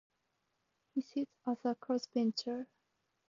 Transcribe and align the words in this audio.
He 0.95 1.01
sits 1.01 1.29
as 1.45 1.63
a 1.63 1.75
crossbencher. 1.75 2.65